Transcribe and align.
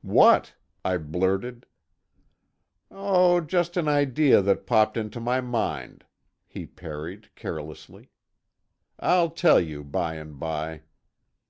"What?" 0.00 0.54
I 0.82 0.96
blurted. 0.96 1.66
"Oh, 2.90 3.42
just 3.42 3.76
an 3.76 3.86
idea 3.86 4.40
that 4.40 4.64
popped 4.66 4.96
into 4.96 5.20
my 5.20 5.42
mind," 5.42 6.06
he 6.46 6.64
parried 6.64 7.28
carelessly. 7.34 8.08
"I'll 8.98 9.28
tell 9.28 9.60
you 9.60 9.84
by 9.84 10.14
and 10.14 10.38
by." 10.40 10.84